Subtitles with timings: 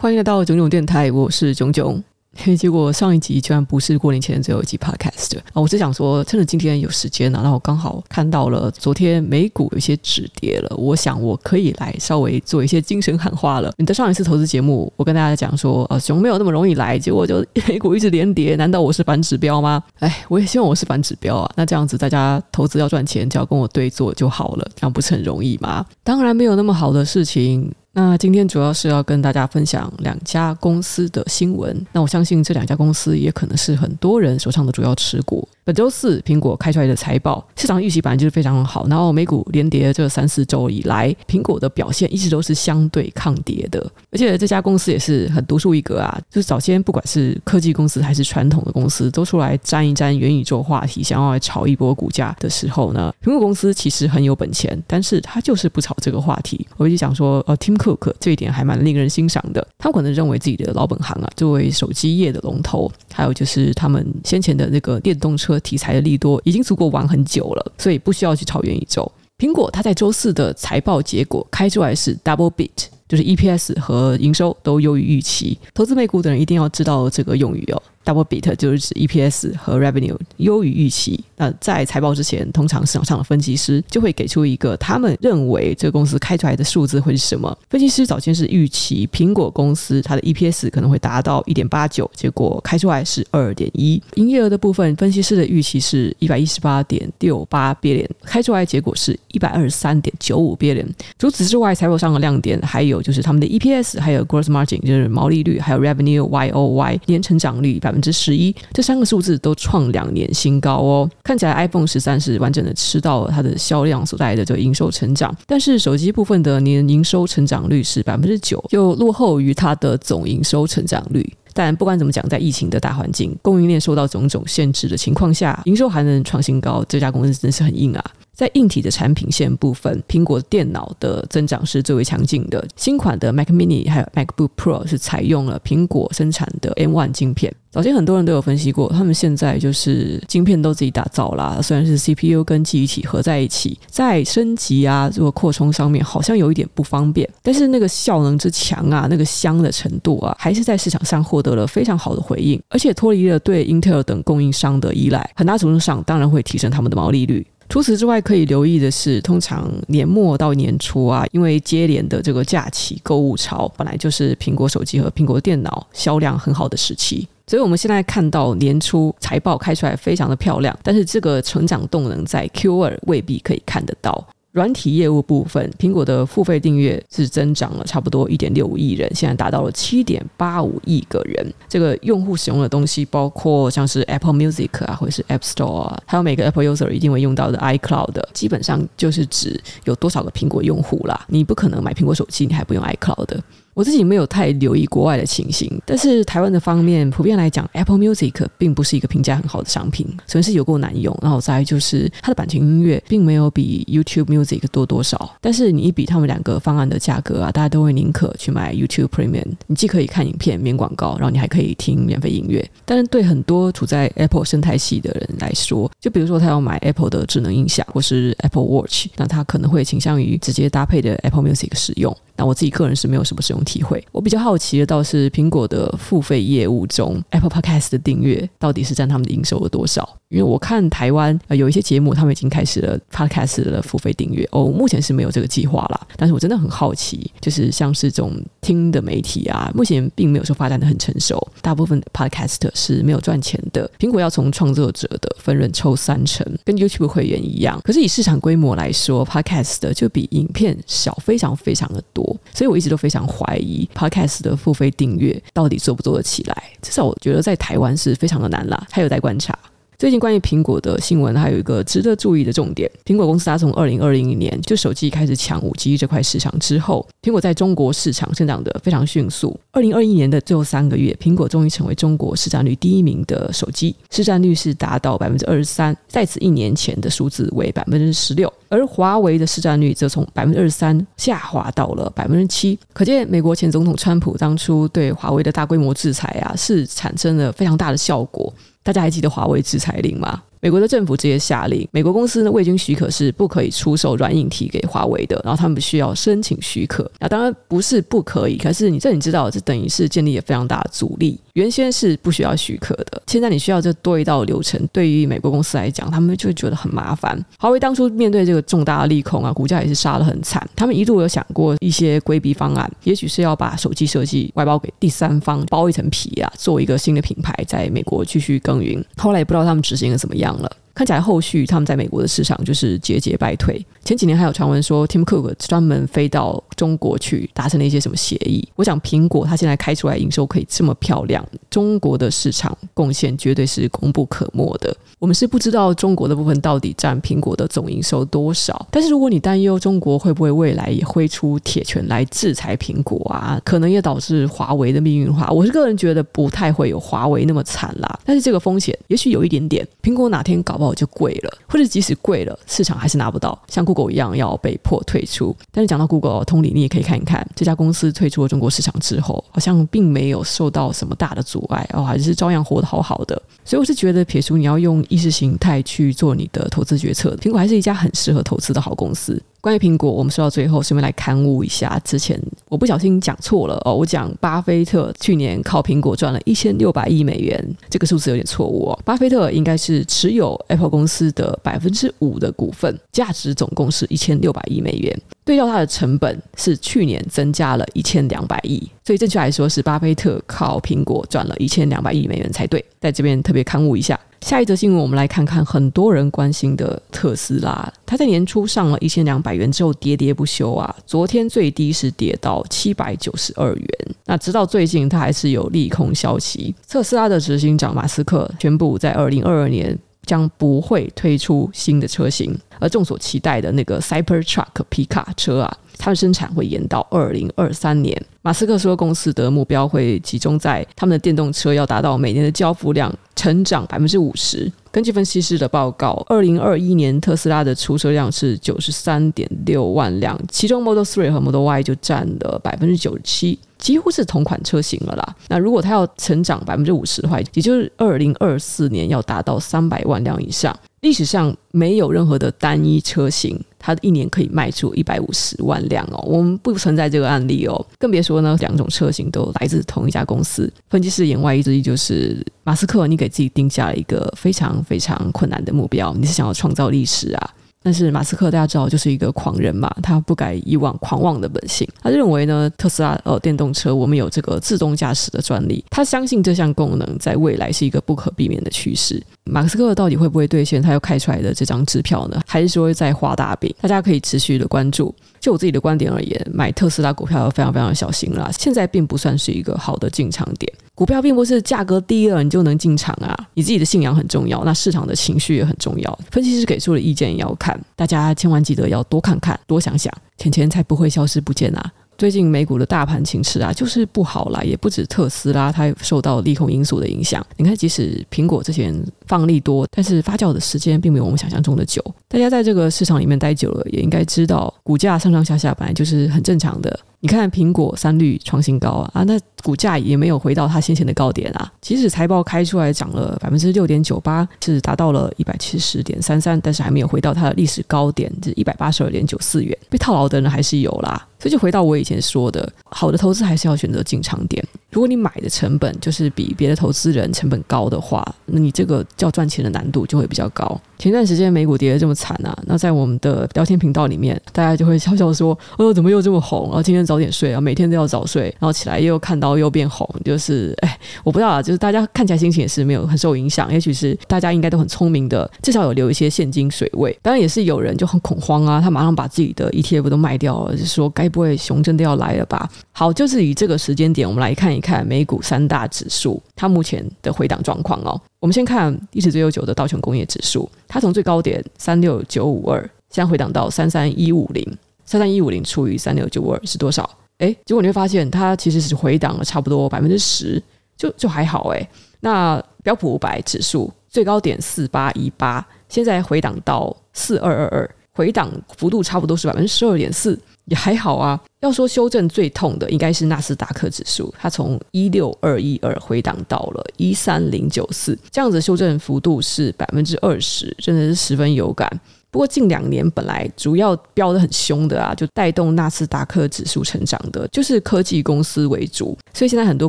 [0.00, 2.00] 欢迎来到冏冏电台，我是冏冏。
[2.36, 5.60] 嘿， 结果上一集居然不是过年前最后一集 podcast 啊！
[5.60, 13.72] 我只想说，趁着今天有时间呢，然后我刚好看到了昨天美股有些止跌了，我想我可以来稍微做一些精神喊话了。
[13.76, 19.82] 你在上一次投资节目，我跟大家讲说，啊，熊没有那么容易来，结果就 美股一直连跌，难道我是反指标吗？
[19.98, 21.50] 哎，我也希望我是反指标啊！
[21.56, 25.84] 那这样子大家投资要赚钱，只要跟我对做就好了，这样不是很容易吗？
[26.04, 27.68] 当然没有那么好的事情。
[28.00, 31.84] 那今天主要是要跟大家分享两家公司的新闻。
[31.90, 35.48] 那我相信这两家公司也可能是很多人手上的主要持股。
[35.68, 38.88] 本周四，苹果开出来的财报，市场预期本来就是非常好。
[38.88, 43.78] 然后美股连跌这三四周以来，苹果的表现一直都是相对抗跌的。
[44.10, 56.66] 而且这家公司也是很独树一格啊，就是早先不管是科技公司还是传统的公司，都出来沾一沾元宇宙话题，想要来炒一波股价的时候呢，苹果公司其实很有本钱，但是他就是不炒这个话题。
[56.78, 59.68] 我就想说，呃，Tim Cook 这一点还蛮令人欣赏的。
[59.76, 69.10] 他可能认为自己的老本行啊，作为手机业的龙头，还有就是他们先前的那个电动车题材的利多，已经足够玩很久了，所以不需要去炒元宇宙。
[69.38, 75.58] 苹果它在周四的财报结果开出来是 double beat，就是 EPS 和营收都优于预期。
[75.74, 77.82] 投资美股的人一定要知道这个用语哦。
[78.08, 81.22] Double beat 就是指 EPS 和 Revenue 优于预期。
[81.36, 87.54] 那在财报之前，通常市场上的分析师就会给出一个他们认为这个公司开出来的数字会是什么。
[87.68, 94.02] 分析师早先是预期苹果公司它的 EPS 可能会达到一点八九，结果开出来是二点一。
[94.14, 100.86] 营业额的部分，分析师的预期是一百一十八点六八 billion，开出来结果是一百二十三点九五 billion。
[101.18, 107.97] 除此之外，财报上的亮点还有就是他们的 EPS，还有 Gross Margin 就是毛利率，还有 Revenue YOY 年成长率百分。
[107.98, 111.10] 分之十一，这三个数字都创两年新高哦。
[111.24, 121.28] 看起来 iPhone 十三是完整的吃到了它的销量所带来的这个营收成长，但是手机部分的年营收成长率是百分之九，又落后于它的总营收成长率。
[121.52, 128.04] 但不管怎么讲，在疫情的大环境、供应链受到种种限制的情况下，营收还能创新高，这家公司真是很硬啊。
[128.38, 132.64] 在硬体的产品线部分，苹果电脑的增长是最为强劲的。
[132.76, 137.52] 新款的 Mac Mini 还有 MacBook Pro 是采用了苹果生产的 M1 晶片。
[137.72, 157.44] 早前很多人都有分析过，他们现在就是晶片都自己打造啦，虽然是 CPU 跟记忆体合在一起，在升级啊，如果扩充上面好像有一点不方便，但是那个效能之强啊，那个香的程度啊，还是在市场上获得了非常好的回应，而且脱离了对 Intel 等供应商的依赖，很大程度上当然会提升他们的毛利率。
[157.68, 167.28] 除此之外，可以留意的是，通常年末到年初啊，因为接连的这个假期购物潮，本来就是苹果手机和苹果电脑销量很好的时期。
[167.46, 174.26] 所以，我们现在看到年初财报开出来非常的漂亮，但是这个成长动能在 Q 二未必可以看得到。
[174.58, 181.54] 软体业务部分，苹果的付费订阅是增长了差不多一点六五亿人，现在达到了七点八五亿个人。
[181.68, 191.24] 这个用户使用的东西包括像是 Apple Music 啊，或者是 App Store 啊，还有每个 Apple User 一定会用到的 iCloud，基本上就是指有多少个苹果用户啦。
[191.28, 193.38] 你不可能买苹果手机，你还不用 iCloud。
[193.78, 205.32] 我自己没有太留意国外的情形，但是台湾的方面普遍来讲，Apple Music 并不是一个评价很好的商品，首先是有够难用，然后再就是它的版权音乐并没有比 YouTube Music 多多少。
[205.40, 212.68] 但是你一比他们两个方案的价格啊，大家都会宁可去买 YouTube Premium，你既可以看影片免广告，然后你还可以听免费音乐。
[212.84, 222.12] 但是对很多处在 Apple 生态系的人来说，就比如说他要买 Apple 的智能音响或是 Apple Watch，那他可能会倾向于直接搭配的 Apple Music 使用。
[222.38, 224.02] 那我自己个人是没有什么使用体会。
[224.12, 230.08] 我比较好奇的倒是苹果的付费业务中，Apple Podcast 的订阅到底是占他们的营收的多少？
[230.28, 234.48] 因为我看台湾呃有一些节目，他们已经开始了 Podcast 的付费订阅。
[234.52, 236.00] 哦，目前是没有这个计划啦。
[236.16, 243.90] 但是我真的很好奇，就是像是这种听的媒体啊，目前并没有说发展的很成熟，大部分 Podcast 是没有赚钱的。
[243.98, 247.80] 苹果要从创作者的分润抽三成，跟 YouTube 会员一样。
[247.82, 252.27] 可是以市场规模来说，Podcast 就比影片小非常非常的多。
[252.54, 256.62] 所以我一直都非常怀疑 Podcast 的付费订阅到底做不做得起来。
[256.82, 259.56] 至少我觉得在台湾是非常的难啦，还有待观察。
[259.98, 269.58] 最近关于苹果的新闻，还有一个值得注意的重点：苹果公司它从二零二零年就手机开始抢五 G 这块市场之后，苹果在中国市场增长得非常迅速。
[269.72, 278.52] 二零二一年的最后三个月，苹果终于成为中国市占率第一名的手机，市占率是达到百分之二十三，在此一年前的数字为百分之十六。
[278.68, 288.54] 而华为的市占率则从百分之二十三下滑到了百分之七，可见美国前总统川普当初对华为的大规模制裁啊，是产生了非常大的效果。
[288.88, 290.42] 大家还记得华为制裁令吗？
[290.60, 297.08] 美国的政府直接下令，美国公司呢未经许可是不可以出售软硬体给华为的，然后他们需要申请许可。
[297.20, 301.38] 那当然不是不可以，可是你这你知道，这等于是建立了非常大的阻力。
[301.58, 307.36] 原先是不需要许可的，现在你需要这多一道流程，对于美国公司来讲，他们就觉得很麻烦。
[307.58, 310.64] 华为当初面对这个重大的利空啊，股价也是杀得很惨。
[310.76, 319.04] 他们一度有想过一些规避方案，也许是要把手机设计外包给第三方，包一层皮啊，做一个新的品牌，在美国继续耕耘。
[319.16, 320.70] 后来也不知道他们执行的怎么样了。
[320.98, 323.80] 看起来后续他们在美国的市场就是节节败退。
[324.04, 328.68] 前几年还有传闻说，Tim Cook 专门飞到中国去达成了一些什么协议。
[328.74, 334.96] 我想苹果它现在开出来营收可以这么漂亮，中国的市场贡献绝对是功不可没的。
[335.18, 348.20] 我们是不知道中国的部分到底占苹果的总营收多少，但是如果你担忧中国会不会未来也挥出铁拳来制裁苹果啊，可能也导致华为的命运的话，我是个人觉得不太会有华为那么惨啦。
[348.24, 350.88] 但是这个风险也许有一点点，苹果哪天搞不好。
[350.98, 355.54] 就贵了，或者即使贵了，市场还是拿不到，像 Google 一样要被迫退出。
[355.70, 363.40] 但是讲到 Google 通理，你也可以看一看这家公司退出了中国市场之后，好像并没有受到什么大的阻碍哦，还是照样活得好好的。
[363.64, 369.40] 所以我是觉得，撇除你要用意识形态去做你的投资决策，苹果还是一家很适合投资的好公司。
[369.60, 372.00] 关于苹果，我们说到最后，顺便来勘误一下。
[372.04, 378.98] 之前我不小心讲错了哦，我讲巴菲特去年靠苹果赚了一千六百亿美元，这个数字有点错误哦。
[379.04, 385.20] 巴菲特应该是持有 Apple 公司的百分之五的股份，价值总共是一千六百亿美元。
[385.44, 392.84] 对照它的成本是去年增加了一千两百亿，所以正确来说是巴菲特靠苹果赚了一千两百亿美元才对。
[393.00, 394.18] 在这边特别勘误一下。
[394.40, 397.92] 下一则新闻，我们来看看很多人关心的特斯拉。
[398.06, 400.94] 它在年初上了一千两百元之后，跌跌不休啊。
[401.06, 403.88] 昨天最低是跌到七百九十二元。
[404.24, 406.74] 那直到最近，它还是有利空消息。
[406.88, 415.78] 特斯拉的执行长马斯克宣布，在二零二二年将不会推出新的车型，而众所期待的那个 Cybertruck 皮卡车啊。
[415.98, 418.24] 它的生产会延到二零二三年。
[418.48, 424.72] 马斯克说，公司的目标会集中在他们的电动车要达到每年的交付量成长百分之五十。
[424.90, 435.36] 根据分析师的报告，二零二一年特斯拉的出车量是九十三点六万辆，其中 Model Three 和 Model Y 就占了百分之九十七，几乎是同款车型了啦。
[435.48, 440.74] 那如果它要成长百分之五十的话，也就是二零二四年要达到三百万辆以上。
[441.02, 446.22] 历史上没有任何的单一车型，它一年可以卖出一百五十万辆哦。
[446.26, 450.72] 我们不存在这个案例哦，更别说呢，两种车型都来自同一家公司。
[450.90, 457.54] 分析师言外之意就是，马斯克，你给自己定下了一个非常非常困难的目标，你是想要创造历史啊。
[457.88, 461.88] 但是马斯克大家知道就是一个狂人嘛，他不改以往狂妄的本性。
[462.02, 469.22] 他认为呢，特斯拉呃电动车我们有这个自动驾驶的专利，他相信这项功能在未来是一个不可避免的趋势。
[469.44, 472.38] 马斯克到底会不会兑现他要开出来的这张支票呢？
[472.46, 473.74] 还是说在画大饼？
[473.80, 475.14] 大家可以持续的关注。
[475.40, 478.50] 就我自己的观点而言，买特斯拉股票要非常非常小心啦。
[478.52, 480.70] 现在并不算是一个好的进场点。
[480.98, 486.18] 股票并不是价格低了你就能进场啊，你自己的信仰很重要，那市场的情绪也很重要。
[486.32, 491.92] 分析师给出的意见也要看，大家千万记得要多看看、多想想，钱钱才不会消失不见啊。
[492.16, 497.46] 最近美股的大盘情势啊，就是不好啦，也不止特斯拉，它受到利空因素的影响。
[497.56, 498.92] 你看，即使苹果之前
[499.28, 502.02] 放利多，但是发酵的时间并没有我们想象中的久。
[502.26, 506.98] 大家在这个市场里面待久了，也应该知道，股价上上下下本来就是很正常的。
[507.20, 511.72] 你看苹果三率创新高啊，啊，那股价也没有回到它先前的高点啊。
[511.80, 519.76] 即使财报开出来涨了百分之六点九八，是达到了一百七十点三三，但是还没有回到它的历史高点，是一百八十二点九四元。
[519.90, 521.26] 被套牢的人还是有啦。
[521.40, 524.64] 所以就回到我以前说的，好的投资还是要选择进场点。
[524.98, 530.80] 如果你买的成本就是比别的投资人成本高的话，那你这个叫赚钱的难度就会比较高。
[530.98, 536.64] 前段时间美股跌得这么惨啊，那在我们的聊天频道里面，大家就会笑笑说：“哦，怎么又这么红？
[536.64, 543.72] 然后今天早点睡啊，每天都要早睡，然后起来又看到又变红，就是哎，我不知道啊，就是大家看起来心情也是没有很受影响。
[543.72, 547.16] 也许是大家应该都很聪明的，至少有留一些现金水位。
[547.22, 552.68] 当然也是有人就很恐慌啊，他马上把自己的 ETF 都卖掉了，就说该不会熊真的要来了吧？
[552.90, 558.20] 好，就是以这个时间点，我们来看一看美股三大指数它目前的回档状况哦。
[558.40, 562.80] 我们先看历史最悠久的道琼工业指数，它从最高点三六九五二，
[563.10, 564.64] 现在回档到三三一五零，
[565.04, 567.08] 三三一五零除以三六九五二是多少？
[567.38, 570.62] 诶，结果你会发现它其实是回档了差不多百分之十，
[570.96, 571.88] 就就还好诶。
[572.20, 581.40] 那标普五百指数最高点四八一八，现在回档到四二二二，回档幅度差不多是百分之十二点四，也还好啊。
[581.60, 591.88] 要说修正最痛的，应该是纳斯达克指数，它从一六二一二回档到了一三零九四，这样子修正幅度是百分之二十，真的是十分有感。
[592.30, 599.88] 不过近两年本来主要飙得很凶的啊，就带动纳斯达克指数成长的，就是科技公司为主，所以现在很多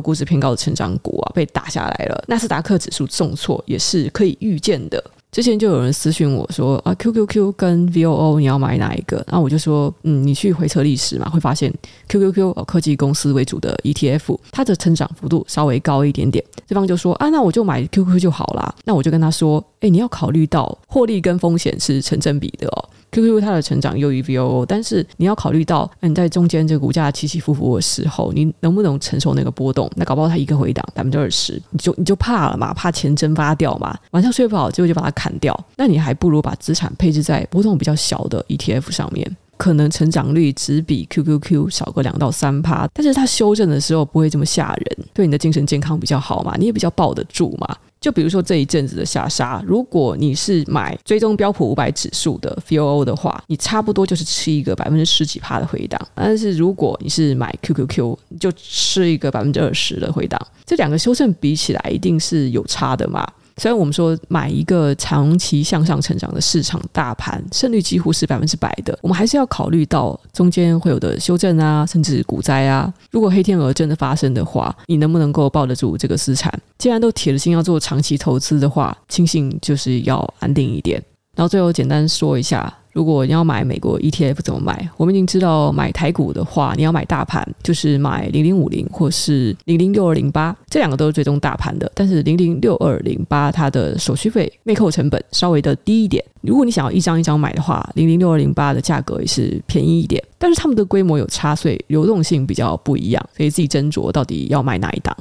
[0.00, 5.02] 估值偏高的成长股啊被打下来了，纳斯达克指数重挫也是可以预见的。
[5.32, 9.24] 之前就有人私讯我说啊，QQQ 跟 VOO 你要买哪一个？
[9.28, 11.72] 然后我就说，嗯，你去回测历史嘛，会发现
[12.08, 16.44] QQQ 哦，科技公司为主的 ETF，它的成长幅度稍微高一点点。
[16.66, 18.74] 对方就说啊，那我就买 QQQ 就好啦。
[18.84, 22.88] 那我就跟他说，哎，你要考虑到获利跟风险是成正比的哦。
[23.12, 29.90] QQQ 它的成长优于 VOO，但是你要考虑到，你在中间这个股价起起伏伏的时候，你能不能承受那个波动？
[29.96, 35.58] 那搞不好它一个回档百分之二十，你就你就怕了嘛，怕钱蒸发掉嘛，晚上睡不好，结果就把它砍掉。
[35.76, 47.76] 那你还不如把资产配置在波动比较小的 ETF 上面，可能成长率只比 QQQ 少个两到三趴，但是它修正的时候不会这么吓人，对你的精神健康比较好嘛，你也比较抱得住嘛。
[48.00, 56.00] 就比如说这一阵子的下杀，如果你是买追踪标普五百指数的 VOO 的话，你差不多就是吃一个百分之十几趴的回档。
[56.14, 60.40] 但是如果你是买 QQQ，你就吃一个百分之二十的回档。
[60.64, 63.26] 这两个修正比起来，一定是有差的嘛。
[63.60, 72.90] 虽然我们说买一个长期向上成长的市场大盘胜率几乎是百分之百的，我们还是要考虑到中间会有的修正啊，甚至股灾啊。
[73.10, 76.50] 如果黑天鹅真的发生的话，你能不能够抱得住这个资产？
[76.78, 80.98] 既然都铁了心要做长期投资的话，庆幸就是要安定一点。
[81.36, 82.74] 然后最后简单说一下。
[82.92, 84.88] 如果你要买美国 ETF 怎么买？
[84.96, 91.90] 我们已经知道买台股的话，你要买大盘，就是买零零五零或是零零六二零八，这两个都是追踪大盘的。
[91.94, 96.24] 但是零零六二零八它的手续费内扣成本稍微的低一点。
[96.40, 100.22] 如果你想要一张一张买的话，零零六二零八的价格也是便宜一点。
[100.38, 105.16] 但是它们的规模有差，所以流动性比较不一样，可以自己斟酌到底要买哪一档。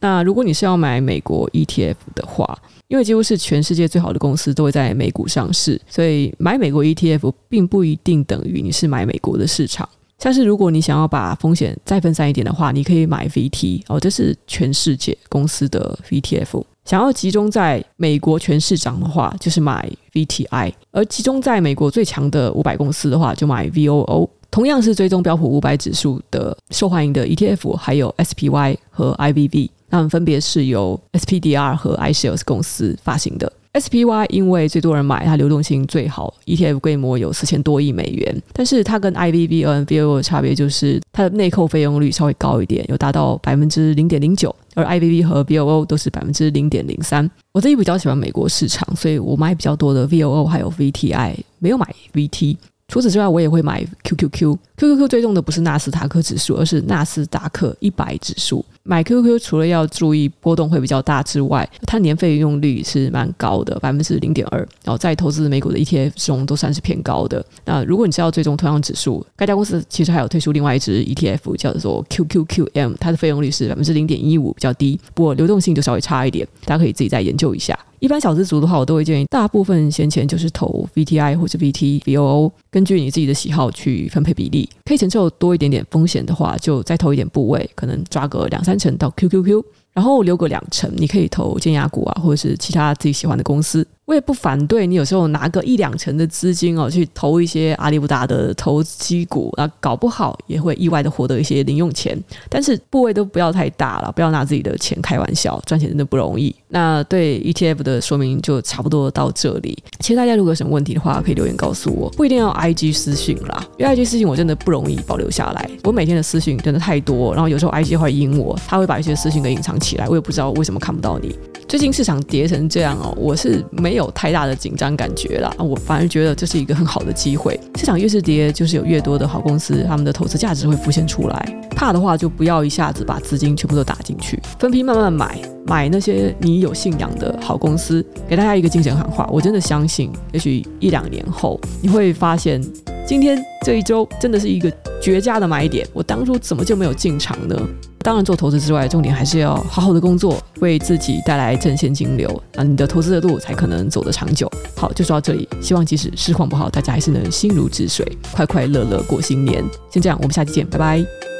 [0.00, 2.58] 那如果你是要买美国 ETF 的话，
[2.92, 9.88] 因为几乎是全世界最好的公司都会在美股上市，所以买美国 ETF 并不一定等于你是买美国的市场。
[10.18, 16.62] 像是如果你想要把风险再分散一点的话，你可以买 VT 哦，这是全世界公司的 VTF。
[16.84, 24.28] 想要集中在美国全市涨的话，就是买 VTI；而集中在美国最强的五百公司的话，就买 VOO。
[24.50, 29.70] 同样是追踪标普五百指数的受欢迎的 ETF，还有 SPY 和 IVV。
[29.92, 33.52] 它们分别是由 SPDR 和 iShares 公司发行的。
[33.74, 38.42] SPY 因为最多人买，它流动性最好，ETF 规模有四千多亿美元。
[38.54, 47.30] 但是它跟 IVV 和 VOO 的差别就是它的内扣费用率稍微高一点，有达到百分之零点零九，而 IVV 和 VOO 都是百分之零点零三。
[47.52, 52.56] 我自己比较喜欢美国市场，所以我买比较多的 VOO 还有 VTI，没有买 VT。
[52.92, 54.54] 除此之外，我也会买 QQQ。
[54.76, 58.62] QQQ 追踪的不是纳斯达克指数，而是纳斯达克一百指数。
[58.82, 64.58] 买 QQQ 除了要注意波动会比较大之外，它年费用率是蛮高的，百分之零点二。
[64.84, 67.42] 然后在投资美股的 ETF 中都算是偏高的。
[67.64, 76.46] 那如果你是要追踪同样指数，该家公司其实还有推出另外一支 ETF 叫做 QQQM，它的费用率是百分之零点一五，比较低，不过流动性就稍微差一点。
[76.66, 77.78] 大家可以自己再研究一下。
[78.02, 84.68] 一般小资族的话，我都会建议大部分闲钱就是投 VTI 或者 VT、VOO，根据你自己的喜好去分配比例。
[84.84, 93.86] 可以承受多一点点风险的话，就再投一点部位，可能抓个两三成到 QQQ，然后留个两成，你可以投尖牙股啊，或者是其他自己喜欢的公司。
[94.04, 102.20] 我也不反对你有时候拿个一两成的资金哦，去投一些阿里不达的投机股，那搞不好也会意外的获得一些零用钱。
[102.48, 106.54] 但是部位都不要太大了，不要拿自己的钱开玩笑，赚钱真的不容易。
[106.68, 109.80] 那对 ETF 的说明就差不多到这里。
[110.00, 115.70] 其实大家如果有什么问题的话，可以留言告诉我，不一定要 IG 私讯啦，因为 IG 私讯我真的不容易保留下来。
[115.84, 121.34] 我每天的私讯真的太多，然后有时候 IG 会阴我，他会把一些私讯给隐藏起来，我也不知道为什么看不到你。
[121.68, 127.60] 最近市场跌成这样哦，我是没没有太大的紧张感觉啦，我反而觉得这是一个很好的机会。
[127.76, 131.60] 市场越是跌，就是有越多的好公司，他们的投资价值会浮现出来。
[131.76, 138.02] 怕的话，就不要一下子把资金全部都打进去，分批慢慢买，买那些你有信仰的好公司。
[138.26, 142.62] 给大家一个精神喊话，我真的相信，也许一两年后你会发现，
[143.04, 145.86] 今天这一周真的是一个绝佳的买点。
[145.92, 147.56] 我当初怎么就没有进场呢？
[147.98, 154.50] 当然，做投资之外，重点还是要好好的工作，为自己带来正现金流，啊你的投资的路才可能走得长久。
[154.76, 159.64] 好，就说到这里，希望即使市况不好，大家还是能心如止水，快快乐乐过新年。
[159.90, 161.31] 先这样，我们下期见，拜拜。